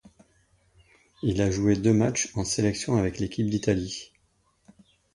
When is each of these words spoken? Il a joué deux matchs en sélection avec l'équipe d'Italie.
Il 1.21 1.43
a 1.43 1.51
joué 1.51 1.75
deux 1.75 1.93
matchs 1.93 2.31
en 2.35 2.43
sélection 2.43 2.95
avec 2.95 3.19
l'équipe 3.19 3.47
d'Italie. 3.47 4.11